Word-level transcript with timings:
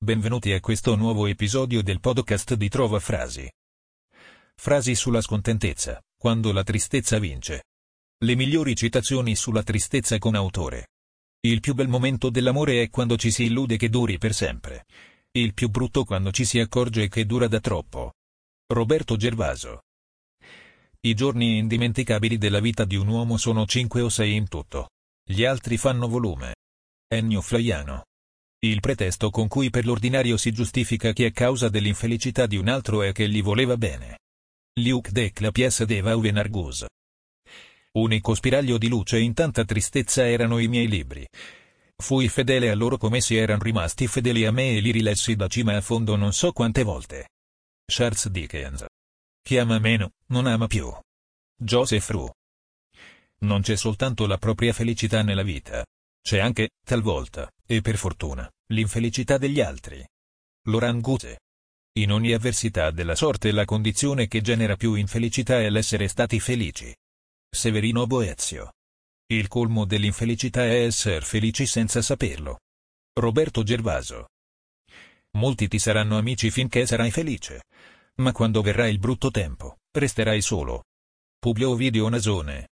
Benvenuti 0.00 0.52
a 0.52 0.60
questo 0.60 0.94
nuovo 0.94 1.26
episodio 1.26 1.82
del 1.82 1.98
podcast 1.98 2.54
di 2.54 2.68
Trova 2.68 3.00
Frasi. 3.00 3.50
Frasi 4.54 4.94
sulla 4.94 5.20
scontentezza, 5.20 6.00
quando 6.16 6.52
la 6.52 6.62
tristezza 6.62 7.18
vince. 7.18 7.64
Le 8.18 8.36
migliori 8.36 8.76
citazioni 8.76 9.34
sulla 9.34 9.64
tristezza 9.64 10.16
con 10.18 10.36
autore. 10.36 10.90
Il 11.40 11.58
più 11.58 11.74
bel 11.74 11.88
momento 11.88 12.30
dell'amore 12.30 12.80
è 12.80 12.90
quando 12.90 13.16
ci 13.16 13.32
si 13.32 13.46
illude 13.46 13.76
che 13.76 13.88
duri 13.88 14.18
per 14.18 14.34
sempre. 14.34 14.84
Il 15.32 15.52
più 15.52 15.68
brutto 15.68 16.04
quando 16.04 16.30
ci 16.30 16.44
si 16.44 16.60
accorge 16.60 17.08
che 17.08 17.26
dura 17.26 17.48
da 17.48 17.58
troppo. 17.58 18.12
Roberto 18.72 19.16
Gervaso. 19.16 19.80
I 21.00 21.14
giorni 21.14 21.58
indimenticabili 21.58 22.38
della 22.38 22.60
vita 22.60 22.84
di 22.84 22.94
un 22.94 23.08
uomo 23.08 23.36
sono 23.36 23.66
cinque 23.66 24.00
o 24.00 24.08
sei 24.08 24.36
in 24.36 24.46
tutto. 24.46 24.90
Gli 25.28 25.44
altri 25.44 25.76
fanno 25.76 26.06
volume. 26.06 26.54
Ennio 27.08 27.40
Flaiano. 27.40 28.04
Il 28.60 28.80
pretesto 28.80 29.30
con 29.30 29.46
cui 29.46 29.70
per 29.70 29.84
l'ordinario 29.84 30.36
si 30.36 30.50
giustifica 30.50 31.12
che 31.12 31.26
a 31.26 31.30
causa 31.30 31.68
dell'infelicità 31.68 32.46
di 32.46 32.56
un 32.56 32.66
altro 32.66 33.02
è 33.02 33.12
che 33.12 33.28
gli 33.28 33.40
voleva 33.40 33.76
bene. 33.76 34.18
Luc 34.80 35.10
Dec 35.10 35.38
la 35.40 35.52
pièce 35.52 35.86
de 35.86 36.00
Vauven 36.00 36.38
Argus. 36.38 36.84
Unico 37.92 38.34
spiraglio 38.34 38.76
di 38.76 38.88
luce 38.88 39.20
in 39.20 39.32
tanta 39.32 39.64
tristezza 39.64 40.26
erano 40.26 40.58
i 40.58 40.66
miei 40.66 40.88
libri. 40.88 41.24
Fui 41.96 42.28
fedele 42.28 42.70
a 42.70 42.74
loro 42.74 42.96
come 42.96 43.20
si 43.20 43.36
erano 43.36 43.62
rimasti 43.62 44.08
fedeli 44.08 44.44
a 44.44 44.50
me 44.50 44.76
e 44.76 44.80
li 44.80 44.90
rilessi 44.90 45.36
da 45.36 45.46
cima 45.46 45.76
a 45.76 45.80
fondo 45.80 46.16
non 46.16 46.32
so 46.32 46.50
quante 46.50 46.82
volte. 46.82 47.28
Charles 47.86 48.28
Dickens. 48.28 48.84
Chi 49.40 49.56
ama 49.56 49.78
meno, 49.78 50.10
non 50.26 50.46
ama 50.46 50.66
più. 50.66 50.92
Joseph 51.56 52.08
Roux. 52.10 52.30
Non 53.40 53.62
c'è 53.62 53.76
soltanto 53.76 54.26
la 54.26 54.36
propria 54.36 54.72
felicità 54.72 55.22
nella 55.22 55.44
vita. 55.44 55.84
C'è 56.20 56.38
anche, 56.38 56.70
talvolta, 56.84 57.50
e 57.66 57.80
per 57.80 57.96
fortuna, 57.96 58.50
l'infelicità 58.72 59.38
degli 59.38 59.60
altri. 59.60 60.06
Laurent 60.68 61.00
Gute. 61.00 61.40
In 61.98 62.12
ogni 62.12 62.32
avversità 62.32 62.90
della 62.90 63.14
sorte 63.14 63.50
la 63.50 63.64
condizione 63.64 64.28
che 64.28 64.40
genera 64.40 64.76
più 64.76 64.94
infelicità 64.94 65.60
è 65.60 65.68
l'essere 65.70 66.06
stati 66.08 66.38
felici. 66.38 66.94
Severino 67.50 68.06
Boezio. 68.06 68.74
Il 69.30 69.48
colmo 69.48 69.84
dell'infelicità 69.84 70.64
è 70.64 70.84
essere 70.84 71.22
felici 71.22 71.66
senza 71.66 72.02
saperlo. 72.02 72.60
Roberto 73.18 73.62
Gervaso. 73.62 74.28
Molti 75.38 75.68
ti 75.68 75.78
saranno 75.78 76.16
amici 76.16 76.50
finché 76.50 76.86
sarai 76.86 77.10
felice. 77.10 77.64
Ma 78.16 78.32
quando 78.32 78.62
verrà 78.62 78.88
il 78.88 78.98
brutto 78.98 79.30
tempo, 79.30 79.78
resterai 79.92 80.40
solo. 80.40 80.84
Publio 81.38 81.70
Ovidio 81.70 82.08
Nasone. 82.08 82.68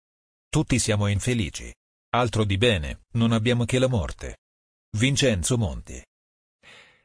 Tutti 0.50 0.80
siamo 0.80 1.08
infelici. 1.08 1.74
Altro 2.16 2.46
di 2.46 2.58
bene, 2.58 3.02
non 3.16 3.34
abbiamo 3.34 3.66
che 3.66 3.78
la 3.78 3.90
morte. 3.90 4.38
Vincenzo 4.98 5.58
Monti. 5.58 6.02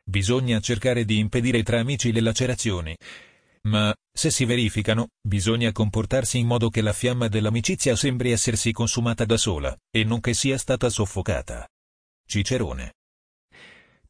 Bisogna 0.04 0.60
cercare 0.60 1.04
di 1.04 1.18
impedire 1.18 1.64
tra 1.64 1.80
amici 1.80 2.12
le 2.12 2.20
lacerazioni. 2.20 2.96
Ma, 3.62 3.92
se 4.08 4.30
si 4.30 4.44
verificano, 4.44 5.08
bisogna 5.20 5.72
comportarsi 5.72 6.38
in 6.38 6.46
modo 6.46 6.68
che 6.68 6.80
la 6.80 6.92
fiamma 6.92 7.26
dell'amicizia 7.26 7.96
sembri 7.96 8.30
essersi 8.30 8.70
consumata 8.70 9.24
da 9.24 9.36
sola, 9.36 9.76
e 9.90 10.04
non 10.04 10.20
che 10.20 10.32
sia 10.32 10.56
stata 10.56 10.88
soffocata. 10.88 11.66
Cicerone. 12.24 12.92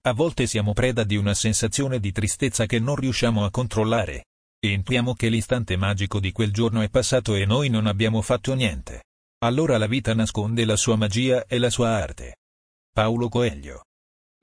A 0.02 0.12
volte 0.12 0.46
siamo 0.46 0.74
preda 0.74 1.02
di 1.04 1.16
una 1.16 1.32
sensazione 1.32 1.98
di 1.98 2.12
tristezza 2.12 2.66
che 2.66 2.78
non 2.78 2.96
riusciamo 2.96 3.46
a 3.46 3.50
controllare. 3.50 4.26
E 4.62 4.70
intuiamo 4.72 5.14
che 5.14 5.30
l'istante 5.30 5.78
magico 5.78 6.20
di 6.20 6.30
quel 6.30 6.52
giorno 6.52 6.82
è 6.82 6.90
passato 6.90 7.36
e 7.36 7.46
noi 7.46 7.70
non 7.70 7.86
abbiamo 7.86 8.20
fatto 8.20 8.52
niente. 8.52 9.04
Allora 9.42 9.78
la 9.78 9.86
vita 9.86 10.12
nasconde 10.12 10.66
la 10.66 10.76
sua 10.76 10.96
magia 10.96 11.46
e 11.46 11.58
la 11.58 11.70
sua 11.70 11.96
arte. 11.96 12.36
Paolo 12.92 13.30
Coelho. 13.30 13.84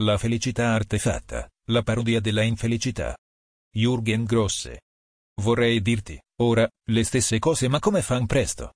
La 0.01 0.17
felicità 0.17 0.73
artefatta, 0.73 1.47
la 1.69 1.83
parodia 1.83 2.19
della 2.19 2.41
infelicità. 2.41 3.15
Jürgen 3.75 4.23
Grosse. 4.23 4.81
Vorrei 5.39 5.81
dirti, 5.83 6.19
ora, 6.41 6.67
le 6.89 7.03
stesse 7.03 7.37
cose 7.37 7.67
ma 7.67 7.79
come 7.79 8.01
fan 8.01 8.25
presto. 8.25 8.73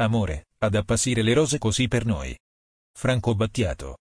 Amore, 0.00 0.48
ad 0.58 0.74
appassire 0.74 1.22
le 1.22 1.34
rose 1.34 1.58
così 1.58 1.86
per 1.86 2.04
noi. 2.04 2.36
Franco 2.92 3.36
Battiato. 3.36 3.98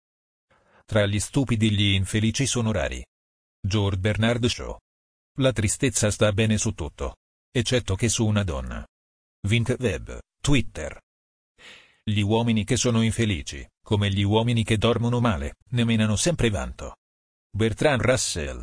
Tra 0.84 1.04
gli 1.06 1.18
stupidi 1.18 1.72
gli 1.72 1.94
infelici 1.94 2.46
sono 2.46 2.70
rari. 2.70 3.04
George 3.60 3.98
Bernard 3.98 4.46
Shaw. 4.46 4.76
La 5.38 5.52
tristezza 5.52 6.12
sta 6.12 6.32
bene 6.32 6.58
su 6.58 6.74
tutto. 6.74 7.16
Eccetto 7.50 7.96
che 7.96 8.08
su 8.08 8.24
una 8.24 8.44
donna. 8.44 8.86
Vint 9.48 9.74
Web, 9.80 10.20
Twitter. 10.40 11.00
Gli 12.08 12.20
uomini 12.20 12.62
che 12.62 12.76
sono 12.76 13.02
infelici, 13.02 13.66
come 13.82 14.10
gli 14.10 14.22
uomini 14.22 14.62
che 14.62 14.78
dormono 14.78 15.18
male, 15.18 15.56
ne 15.70 15.82
menano 15.82 16.14
sempre 16.14 16.50
vanto. 16.50 16.98
Bertrand 17.50 18.00
Russell. 18.00 18.62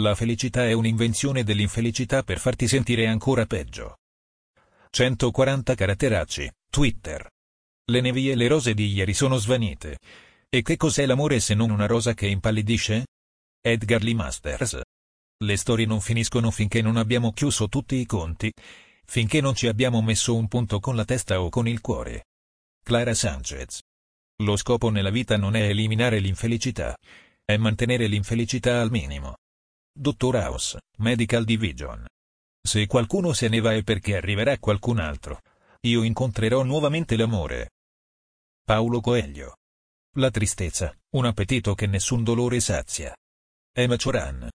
La 0.00 0.16
felicità 0.16 0.66
è 0.66 0.72
un'invenzione 0.72 1.44
dell'infelicità 1.44 2.24
per 2.24 2.40
farti 2.40 2.66
sentire 2.66 3.06
ancora 3.06 3.46
peggio. 3.46 3.98
140 4.90 5.76
caratteracci, 5.76 6.50
Twitter. 6.68 7.30
Le 7.88 8.00
nevi 8.00 8.32
e 8.32 8.34
le 8.34 8.48
rose 8.48 8.74
di 8.74 8.92
ieri 8.92 9.14
sono 9.14 9.36
svanite. 9.36 9.98
E 10.48 10.62
che 10.62 10.76
cos'è 10.76 11.06
l'amore 11.06 11.38
se 11.38 11.54
non 11.54 11.70
una 11.70 11.86
rosa 11.86 12.14
che 12.14 12.26
impallidisce? 12.26 13.06
Edgar 13.60 14.02
Lee 14.02 14.14
Masters. 14.14 14.80
Le 15.44 15.56
storie 15.56 15.86
non 15.86 16.00
finiscono 16.00 16.50
finché 16.50 16.82
non 16.82 16.96
abbiamo 16.96 17.32
chiuso 17.32 17.68
tutti 17.68 17.94
i 17.94 18.06
conti, 18.06 18.52
finché 19.04 19.40
non 19.40 19.54
ci 19.54 19.68
abbiamo 19.68 20.02
messo 20.02 20.34
un 20.34 20.48
punto 20.48 20.80
con 20.80 20.96
la 20.96 21.04
testa 21.04 21.40
o 21.40 21.48
con 21.48 21.68
il 21.68 21.80
cuore. 21.80 22.24
Clara 22.84 23.14
Sanchez. 23.14 23.80
Lo 24.42 24.56
scopo 24.56 24.90
nella 24.90 25.10
vita 25.10 25.36
non 25.36 25.54
è 25.54 25.62
eliminare 25.62 26.18
l'infelicità, 26.18 26.96
è 27.44 27.56
mantenere 27.56 28.08
l'infelicità 28.08 28.80
al 28.80 28.90
minimo. 28.90 29.36
Dottor 29.92 30.34
House, 30.34 30.80
Medical 30.98 31.44
Division. 31.44 32.04
Se 32.60 32.86
qualcuno 32.86 33.32
se 33.34 33.48
ne 33.48 33.60
va 33.60 33.74
è 33.74 33.84
perché 33.84 34.16
arriverà 34.16 34.58
qualcun 34.58 34.98
altro. 34.98 35.40
Io 35.82 36.02
incontrerò 36.02 36.64
nuovamente 36.64 37.16
l'amore. 37.16 37.70
Paolo 38.64 39.00
Coelho. 39.00 39.56
La 40.16 40.30
tristezza, 40.30 40.92
un 41.10 41.24
appetito 41.24 41.74
che 41.74 41.86
nessun 41.86 42.24
dolore 42.24 42.58
sazia. 42.58 43.14
Emma 43.72 43.96
Cioran. 43.96 44.48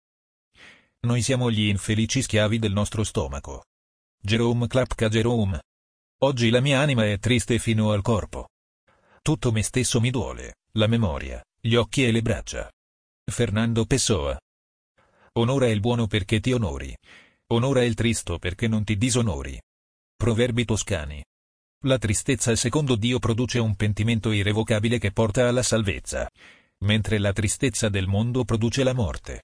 Noi 1.01 1.21
siamo 1.21 1.49
gli 1.49 1.67
infelici 1.67 2.21
schiavi 2.21 2.59
del 2.59 2.73
nostro 2.73 3.03
stomaco. 3.03 3.63
Jerome 4.21 4.67
Klapka 4.67 5.07
Jerome. 5.07 5.61
Oggi 6.21 6.49
la 6.49 6.61
mia 6.61 6.79
anima 6.79 7.05
è 7.05 7.19
triste 7.19 7.59
fino 7.59 7.91
al 7.91 8.01
corpo. 8.01 8.49
Tutto 9.21 9.51
me 9.51 9.61
stesso 9.61 9.99
mi 9.99 10.09
duole, 10.09 10.55
la 10.71 10.87
memoria, 10.87 11.43
gli 11.61 11.75
occhi 11.75 12.05
e 12.05 12.11
le 12.11 12.23
braccia. 12.23 12.71
Fernando 13.23 13.85
Pessoa. 13.85 14.35
Onora 15.33 15.67
il 15.67 15.79
buono 15.79 16.07
perché 16.07 16.39
ti 16.39 16.53
onori. 16.53 16.95
Onora 17.51 17.83
il 17.83 17.93
tristo 17.93 18.39
perché 18.39 18.67
non 18.67 18.83
ti 18.83 18.97
disonori. 18.97 19.61
Proverbi 20.15 20.65
toscani. 20.65 21.23
La 21.81 21.99
tristezza 21.99 22.55
secondo 22.55 22.95
Dio 22.95 23.19
produce 23.19 23.59
un 23.59 23.75
pentimento 23.75 24.31
irrevocabile 24.31 24.97
che 24.97 25.11
porta 25.11 25.47
alla 25.47 25.61
salvezza, 25.61 26.27
mentre 26.79 27.19
la 27.19 27.31
tristezza 27.31 27.89
del 27.89 28.07
mondo 28.07 28.43
produce 28.43 28.83
la 28.83 28.93
morte. 28.93 29.43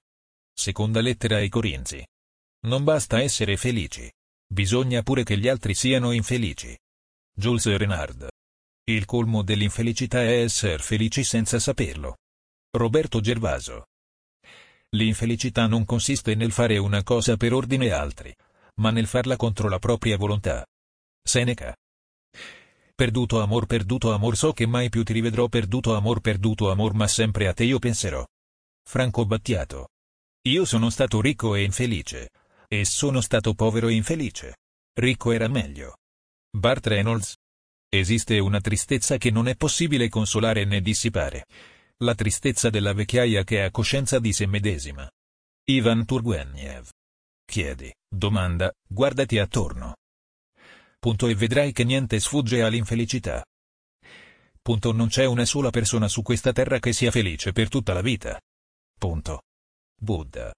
Seconda 0.52 1.00
lettera 1.00 1.36
ai 1.36 1.48
Corinzi. 1.48 2.04
Non 2.62 2.82
basta 2.82 3.20
essere 3.20 3.56
felici. 3.56 4.10
Bisogna 4.54 5.02
pure 5.02 5.24
che 5.24 5.36
gli 5.36 5.48
altri 5.48 5.74
siano 5.74 6.12
infelici. 6.12 6.78
Jules 7.36 7.76
Renard. 7.76 8.28
Il 8.84 9.04
colmo 9.04 9.42
dell'infelicità 9.42 10.22
è 10.22 10.42
essere 10.42 10.78
felici 10.78 11.24
senza 11.24 11.58
saperlo. 11.58 12.18
Roberto 12.70 13.18
Gervaso. 13.18 13.86
L'infelicità 14.90 15.66
non 15.66 15.84
consiste 15.84 16.36
nel 16.36 16.52
fare 16.52 16.78
una 16.78 17.02
cosa 17.02 17.36
per 17.36 17.52
ordine 17.52 17.90
altri, 17.90 18.32
ma 18.76 18.92
nel 18.92 19.08
farla 19.08 19.34
contro 19.34 19.68
la 19.68 19.80
propria 19.80 20.16
volontà. 20.16 20.64
Seneca. 21.20 21.74
Perduto 22.94 23.40
amor, 23.40 23.66
perduto 23.66 24.12
amor, 24.12 24.36
so 24.36 24.52
che 24.52 24.68
mai 24.68 24.88
più 24.88 25.02
ti 25.02 25.14
rivedrò, 25.14 25.48
perduto 25.48 25.96
amor, 25.96 26.20
perduto 26.20 26.70
amor, 26.70 26.94
ma 26.94 27.08
sempre 27.08 27.48
a 27.48 27.54
te 27.54 27.64
io 27.64 27.80
penserò. 27.80 28.24
Franco 28.88 29.26
Battiato. 29.26 29.88
Io 30.42 30.64
sono 30.64 30.90
stato 30.90 31.20
ricco 31.20 31.56
e 31.56 31.64
infelice, 31.64 32.28
e 32.80 32.84
sono 32.84 33.20
stato 33.20 33.54
povero 33.54 33.88
e 33.88 33.94
infelice. 33.94 34.56
Ricco 34.98 35.32
era 35.32 35.48
meglio. 35.48 35.98
Bart 36.50 36.86
Reynolds. 36.86 37.36
Esiste 37.88 38.38
una 38.38 38.60
tristezza 38.60 39.16
che 39.18 39.30
non 39.30 39.48
è 39.48 39.56
possibile 39.56 40.08
consolare 40.08 40.64
né 40.64 40.80
dissipare. 40.80 41.46
La 41.98 42.14
tristezza 42.14 42.70
della 42.70 42.92
vecchiaia 42.92 43.44
che 43.44 43.62
ha 43.62 43.70
coscienza 43.70 44.18
di 44.18 44.32
se 44.32 44.46
medesima. 44.46 45.08
Ivan 45.66 46.04
Turgenev. 46.04 46.88
Chiedi, 47.44 47.92
domanda, 48.08 48.72
guardati 48.86 49.38
attorno. 49.38 49.96
Punto 50.98 51.28
e 51.28 51.34
vedrai 51.34 51.72
che 51.72 51.84
niente 51.84 52.18
sfugge 52.18 52.62
all'infelicità. 52.62 53.44
Punto 54.60 54.92
non 54.92 55.08
c'è 55.08 55.26
una 55.26 55.44
sola 55.44 55.70
persona 55.70 56.08
su 56.08 56.22
questa 56.22 56.52
terra 56.52 56.78
che 56.78 56.92
sia 56.92 57.10
felice 57.10 57.52
per 57.52 57.68
tutta 57.68 57.92
la 57.92 58.00
vita. 58.00 58.40
Punto. 58.98 59.42
Buddha. 60.00 60.52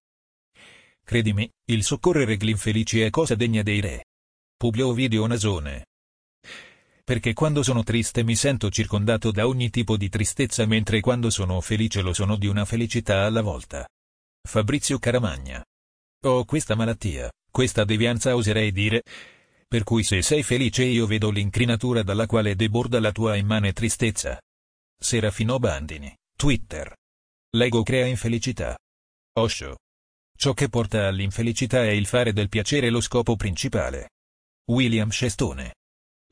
Credimi, 1.07 1.49
il 1.69 1.85
soccorrere 1.85 2.35
gli 2.35 2.49
infelici 2.49 2.99
è 2.99 3.09
cosa 3.09 3.33
degna 3.33 3.63
dei 3.63 3.79
re. 3.79 4.07
Publio 4.57 4.89
Ovidio 4.89 5.25
Nasone. 5.25 5.85
Perché 7.01 7.31
quando 7.31 7.63
sono 7.63 7.81
triste 7.83 8.25
mi 8.25 8.35
sento 8.35 8.69
circondato 8.69 9.31
da 9.31 9.47
ogni 9.47 9.69
tipo 9.69 9.95
di 9.95 10.09
tristezza 10.09 10.65
mentre 10.65 10.99
quando 10.99 11.29
sono 11.29 11.61
felice 11.61 12.01
lo 12.01 12.11
sono 12.11 12.35
di 12.35 12.47
una 12.47 12.65
felicità 12.65 13.23
alla 13.23 13.41
volta. 13.41 13.87
Fabrizio 14.45 14.99
Caramagna. 14.99 15.63
Ho 16.25 16.43
questa 16.43 16.75
malattia, 16.75 17.31
questa 17.49 17.85
devianza 17.85 18.35
oserei 18.35 18.73
dire, 18.73 19.01
per 19.65 19.85
cui 19.85 20.03
se 20.03 20.21
sei 20.21 20.43
felice 20.43 20.83
io 20.83 21.05
vedo 21.05 21.29
l'incrinatura 21.29 22.03
dalla 22.03 22.25
quale 22.25 22.53
deborda 22.53 22.99
la 22.99 23.13
tua 23.13 23.37
immane 23.37 23.71
tristezza. 23.71 24.37
Serafino 24.99 25.57
Bandini, 25.57 26.13
Twitter. 26.35 26.93
L'ego 27.55 27.81
crea 27.83 28.07
infelicità. 28.07 28.77
Osho. 29.37 29.77
Ciò 30.39 30.53
che 30.53 30.69
porta 30.69 31.07
all'infelicità 31.07 31.83
è 31.83 31.89
il 31.89 32.05
fare 32.05 32.31
del 32.31 32.47
piacere 32.47 32.91
lo 32.91 33.01
scopo 33.01 33.35
principale. 33.35 34.11
William 34.65 35.09
Shestone. 35.09 35.73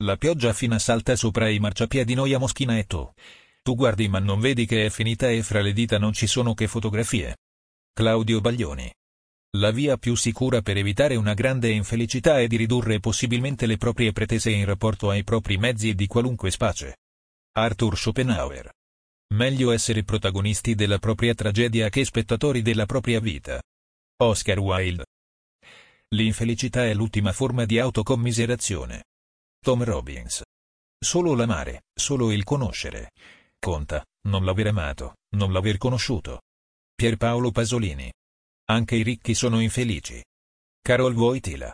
La 0.04 0.16
pioggia 0.16 0.52
fina 0.52 0.78
salta 0.78 1.16
sopra 1.16 1.48
i 1.48 1.58
marciapiedi 1.58 2.14
noia 2.14 2.38
moschina 2.38 2.78
e 2.78 2.84
tu. 2.84 3.10
Tu 3.64 3.74
guardi 3.74 4.06
ma 4.06 4.20
non 4.20 4.38
vedi 4.38 4.64
che 4.64 4.86
è 4.86 4.90
finita 4.90 5.28
e 5.28 5.42
fra 5.42 5.60
le 5.60 5.72
dita 5.72 5.98
non 5.98 6.12
ci 6.12 6.28
sono 6.28 6.54
che 6.54 6.68
fotografie. 6.68 7.38
Claudio 7.92 8.40
Baglioni. 8.40 8.88
La 9.56 9.72
via 9.72 9.96
più 9.96 10.14
sicura 10.14 10.62
per 10.62 10.76
evitare 10.76 11.16
una 11.16 11.34
grande 11.34 11.70
infelicità 11.70 12.38
è 12.38 12.46
di 12.46 12.56
ridurre 12.56 13.00
possibilmente 13.00 13.66
le 13.66 13.76
proprie 13.76 14.12
pretese 14.12 14.50
in 14.50 14.66
rapporto 14.66 15.10
ai 15.10 15.24
propri 15.24 15.56
mezzi 15.56 15.96
di 15.96 16.06
qualunque 16.06 16.52
specie. 16.52 16.98
Arthur 17.56 17.98
Schopenhauer. 17.98 18.70
Meglio 19.34 19.72
essere 19.72 20.04
protagonisti 20.04 20.76
della 20.76 20.98
propria 20.98 21.34
tragedia 21.34 21.88
che 21.88 22.04
spettatori 22.04 22.62
della 22.62 22.86
propria 22.86 23.18
vita. 23.18 23.60
Oscar 24.18 24.58
Wilde. 24.58 25.04
L'infelicità 26.14 26.86
è 26.86 26.94
l'ultima 26.94 27.34
forma 27.34 27.66
di 27.66 27.78
autocommiserazione. 27.78 29.04
Tom 29.62 29.84
Robbins. 29.84 30.42
Solo 30.98 31.34
l'amare, 31.34 31.82
solo 31.94 32.32
il 32.32 32.42
conoscere. 32.42 33.10
Conta, 33.58 34.02
non 34.28 34.46
l'aver 34.46 34.68
amato, 34.68 35.16
non 35.34 35.52
l'aver 35.52 35.76
conosciuto. 35.76 36.44
Pierpaolo 36.94 37.50
Pasolini. 37.50 38.10
Anche 38.70 38.96
i 38.96 39.02
ricchi 39.02 39.34
sono 39.34 39.60
infelici. 39.60 40.24
Carol 40.80 41.14
Wojtyla. 41.14 41.70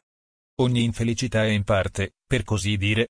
Ogni 0.62 0.82
infelicità 0.82 1.44
è 1.44 1.50
in 1.50 1.62
parte, 1.62 2.14
per 2.26 2.42
così 2.42 2.76
dire, 2.76 3.06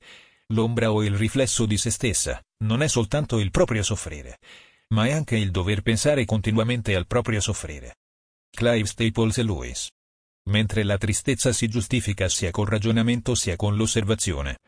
l'ombra 0.48 0.92
o 0.92 1.02
il 1.02 1.16
riflesso 1.16 1.64
di 1.64 1.78
se 1.78 1.88
stessa, 1.88 2.38
non 2.64 2.82
è 2.82 2.86
soltanto 2.86 3.38
il 3.38 3.50
proprio 3.50 3.82
soffrire, 3.82 4.36
ma 4.88 5.06
è 5.06 5.12
anche 5.12 5.36
il 5.38 5.50
dover 5.50 5.80
pensare 5.80 6.26
continuamente 6.26 6.94
al 6.94 7.06
proprio 7.06 7.40
soffrire. 7.40 7.94
Clive 8.54 8.86
Staples 8.86 9.38
e 9.38 9.42
Lewis. 9.42 9.88
Mentre 10.50 10.82
la 10.82 10.98
tristezza 10.98 11.52
si 11.52 11.68
giustifica 11.68 12.28
sia 12.28 12.50
col 12.50 12.66
ragionamento 12.66 13.34
sia 13.34 13.56
con 13.56 13.76
l'osservazione, 13.76 14.58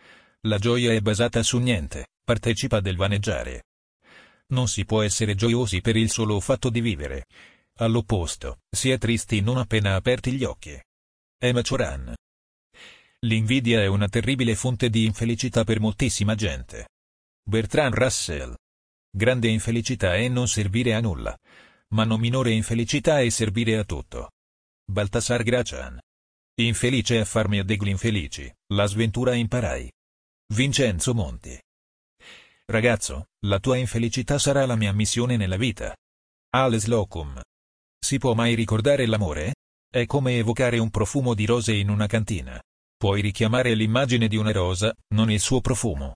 la 0.42 0.58
gioia 0.58 0.92
è 0.92 1.00
basata 1.00 1.42
su 1.42 1.58
niente, 1.58 2.08
partecipa 2.24 2.80
del 2.80 2.96
vaneggiare. 2.96 3.64
Non 4.48 4.68
si 4.68 4.84
può 4.84 5.02
essere 5.02 5.34
gioiosi 5.34 5.80
per 5.80 5.96
il 5.96 6.10
solo 6.10 6.38
fatto 6.40 6.70
di 6.70 6.80
vivere, 6.80 7.26
All'opposto, 7.78 8.60
si 8.70 8.90
è 8.90 8.98
tristi 8.98 9.40
non 9.40 9.58
appena 9.58 9.96
aperti 9.96 10.30
gli 10.30 10.44
occhi. 10.44 10.80
Emma 11.36 11.60
Choran. 11.60 12.14
L'invidia 13.22 13.82
è 13.82 13.86
una 13.86 14.08
terribile 14.08 14.54
fonte 14.54 14.88
di 14.88 15.04
infelicità 15.04 15.64
per 15.64 15.80
moltissima 15.80 16.36
gente. 16.36 16.90
Bertrand 17.42 17.94
Russell. 17.94 18.54
Grande 19.10 19.48
infelicità 19.48 20.14
è 20.14 20.28
non 20.28 20.46
servire 20.46 20.94
a 20.94 21.00
nulla, 21.00 21.36
ma 21.92 22.04
non 22.04 22.20
minore 22.20 22.50
infelicità 22.50 23.20
è 23.20 23.28
servire 23.28 23.76
a 23.76 23.84
tutto. 23.84 24.30
Baltasar 24.90 25.42
Gracian. 25.42 25.98
Infelice 26.60 27.18
a 27.18 27.24
farmi 27.24 27.58
a 27.58 27.64
degli 27.64 27.88
infelici, 27.88 28.52
la 28.72 28.86
sventura 28.86 29.34
imparai. 29.34 29.90
Vincenzo 30.54 31.14
Monti. 31.14 31.58
Ragazzo, 32.66 33.26
la 33.46 33.58
tua 33.58 33.76
infelicità 33.76 34.38
sarà 34.38 34.64
la 34.64 34.76
mia 34.76 34.92
missione 34.92 35.36
nella 35.36 35.56
vita. 35.56 35.94
Ales 36.50 36.86
Locum. 36.86 37.40
Si 37.98 38.18
può 38.18 38.34
mai 38.34 38.54
ricordare 38.54 39.06
l'amore? 39.06 39.54
È 39.90 40.06
come 40.06 40.38
evocare 40.38 40.78
un 40.78 40.90
profumo 40.90 41.34
di 41.34 41.46
rose 41.46 41.72
in 41.72 41.88
una 41.88 42.06
cantina. 42.06 42.60
Puoi 42.96 43.20
richiamare 43.20 43.74
l'immagine 43.74 44.28
di 44.28 44.36
una 44.36 44.52
rosa, 44.52 44.94
non 45.14 45.30
il 45.30 45.40
suo 45.40 45.60
profumo. 45.60 46.14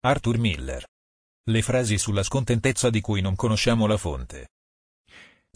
Arthur 0.00 0.38
Miller. 0.38 0.84
Le 1.50 1.62
frasi 1.62 1.98
sulla 1.98 2.22
scontentezza 2.22 2.90
di 2.90 3.00
cui 3.00 3.20
non 3.20 3.36
conosciamo 3.36 3.86
la 3.86 3.96
fonte. 3.96 4.48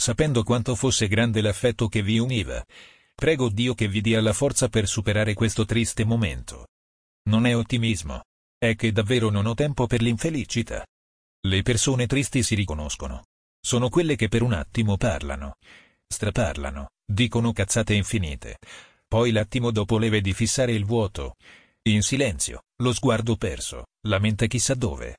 Sapendo 0.01 0.45
quanto 0.45 0.77
fosse 0.77 1.09
grande 1.09 1.41
l'affetto 1.41 1.89
che 1.89 2.03
vi 2.03 2.21
univa, 2.21 2.65
prego 3.17 3.49
Dio 3.49 3.75
che 3.75 3.89
vi 3.89 4.01
dia 4.01 4.21
la 4.21 4.33
forza 4.33 4.69
per 4.69 4.87
superare 4.87 5.35
questo 5.35 5.65
triste 5.65 6.05
momento. 6.05 6.69
Non 7.29 7.47
è 7.47 7.57
ottimismo. 7.57 8.23
È 8.57 8.77
che 8.77 8.93
davvero 8.93 9.29
non 9.29 9.47
ho 9.47 9.55
tempo 9.55 9.89
per 9.89 10.01
l'infelicità. 10.01 10.87
Le 11.47 11.63
persone 11.63 12.07
tristi 12.07 12.45
si 12.45 12.55
riconoscono. 12.55 13.25
Sono 13.61 13.89
quelle 13.89 14.15
che 14.15 14.29
per 14.29 14.43
un 14.43 14.53
attimo 14.53 14.97
parlano, 14.97 15.57
straparlano, 16.07 16.91
dicono 17.05 17.53
cazzate 17.53 17.95
infinite. 17.95 18.59
Poi 19.07 19.33
l'attimo 19.33 19.73
dopo 19.73 19.99
le 19.99 20.11
vedi 20.11 20.33
fissare 20.33 20.73
il 20.73 20.85
vuoto. 20.85 21.35
In 21.89 22.03
silenzio, 22.03 22.63
lo 22.83 22.93
sguardo 22.93 23.37
perso, 23.37 23.87
la 24.07 24.21
mente 24.21 24.47
chissà 24.47 24.75
dove. 24.75 25.19